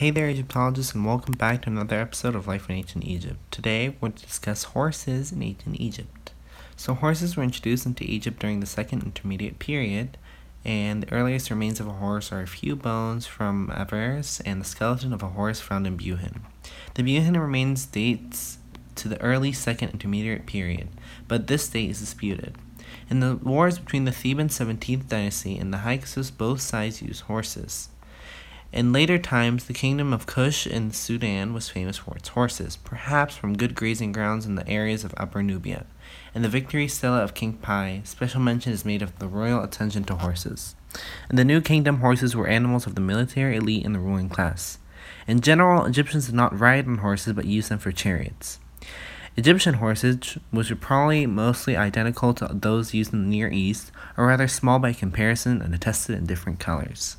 Hey 0.00 0.10
there, 0.10 0.30
Egyptologists, 0.30 0.94
and 0.94 1.04
welcome 1.04 1.34
back 1.34 1.60
to 1.60 1.68
another 1.68 2.00
episode 2.00 2.34
of 2.34 2.46
Life 2.46 2.70
in 2.70 2.76
Ancient 2.76 3.04
Egypt. 3.04 3.38
Today, 3.50 3.94
to 4.00 4.08
discuss 4.08 4.64
horses 4.64 5.30
in 5.30 5.42
ancient 5.42 5.78
Egypt. 5.78 6.32
So, 6.74 6.94
horses 6.94 7.36
were 7.36 7.42
introduced 7.42 7.84
into 7.84 8.04
Egypt 8.04 8.38
during 8.38 8.60
the 8.60 8.66
Second 8.66 9.02
Intermediate 9.02 9.58
Period, 9.58 10.16
and 10.64 11.02
the 11.02 11.12
earliest 11.12 11.50
remains 11.50 11.80
of 11.80 11.86
a 11.86 11.92
horse 11.92 12.32
are 12.32 12.40
a 12.40 12.46
few 12.46 12.76
bones 12.76 13.26
from 13.26 13.70
Avaris 13.76 14.40
and 14.46 14.62
the 14.62 14.64
skeleton 14.64 15.12
of 15.12 15.22
a 15.22 15.28
horse 15.28 15.60
found 15.60 15.86
in 15.86 15.98
Buhen. 15.98 16.44
The 16.94 17.02
Buhen 17.02 17.38
remains 17.38 17.84
dates 17.84 18.56
to 18.94 19.06
the 19.06 19.20
early 19.20 19.52
Second 19.52 19.90
Intermediate 19.90 20.46
Period, 20.46 20.88
but 21.28 21.46
this 21.46 21.68
date 21.68 21.90
is 21.90 22.00
disputed. 22.00 22.56
In 23.10 23.20
the 23.20 23.36
wars 23.36 23.78
between 23.78 24.06
the 24.06 24.12
Theban 24.12 24.48
17th 24.48 25.08
dynasty 25.08 25.58
and 25.58 25.74
the 25.74 25.80
Hyksos, 25.80 26.30
both 26.30 26.62
sides 26.62 27.02
used 27.02 27.24
horses. 27.24 27.90
In 28.72 28.92
later 28.92 29.18
times, 29.18 29.64
the 29.64 29.74
kingdom 29.74 30.12
of 30.12 30.26
Kush 30.26 30.64
in 30.64 30.92
Sudan 30.92 31.52
was 31.52 31.68
famous 31.68 31.96
for 31.96 32.16
its 32.16 32.28
horses, 32.28 32.76
perhaps 32.76 33.34
from 33.34 33.56
good 33.56 33.74
grazing 33.74 34.12
grounds 34.12 34.46
in 34.46 34.54
the 34.54 34.68
areas 34.68 35.02
of 35.02 35.12
Upper 35.16 35.42
Nubia. 35.42 35.86
In 36.36 36.42
the 36.42 36.48
victory 36.48 36.86
stela 36.86 37.20
of 37.24 37.34
King 37.34 37.54
Pi, 37.54 38.02
special 38.04 38.40
mention 38.40 38.72
is 38.72 38.84
made 38.84 39.02
of 39.02 39.18
the 39.18 39.26
royal 39.26 39.64
attention 39.64 40.04
to 40.04 40.14
horses. 40.14 40.76
In 41.28 41.34
the 41.34 41.44
New 41.44 41.60
Kingdom, 41.60 41.98
horses 41.98 42.36
were 42.36 42.46
animals 42.46 42.86
of 42.86 42.94
the 42.94 43.00
military 43.00 43.56
elite 43.56 43.84
and 43.84 43.92
the 43.92 43.98
ruling 43.98 44.28
class. 44.28 44.78
In 45.26 45.40
general, 45.40 45.84
Egyptians 45.84 46.26
did 46.26 46.36
not 46.36 46.56
ride 46.56 46.86
on 46.86 46.98
horses 46.98 47.32
but 47.32 47.46
used 47.46 47.70
them 47.70 47.80
for 47.80 47.90
chariots. 47.90 48.60
Egyptian 49.36 49.74
horses, 49.74 50.38
which 50.52 50.70
were 50.70 50.76
probably 50.76 51.26
mostly 51.26 51.76
identical 51.76 52.34
to 52.34 52.48
those 52.52 52.94
used 52.94 53.12
in 53.12 53.24
the 53.24 53.28
Near 53.28 53.50
East, 53.50 53.90
are 54.16 54.26
rather 54.26 54.46
small 54.46 54.78
by 54.78 54.92
comparison 54.92 55.60
and 55.60 55.74
attested 55.74 56.16
in 56.16 56.26
different 56.26 56.60
colors. 56.60 57.16